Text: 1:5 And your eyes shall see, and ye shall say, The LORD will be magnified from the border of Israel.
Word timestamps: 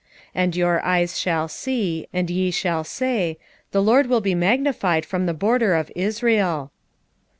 1:5 0.01 0.07
And 0.33 0.55
your 0.55 0.83
eyes 0.83 1.19
shall 1.19 1.47
see, 1.47 2.07
and 2.11 2.27
ye 2.31 2.49
shall 2.49 2.83
say, 2.83 3.37
The 3.69 3.83
LORD 3.83 4.07
will 4.07 4.19
be 4.19 4.33
magnified 4.33 5.05
from 5.05 5.27
the 5.27 5.33
border 5.35 5.75
of 5.75 5.91
Israel. 5.95 6.71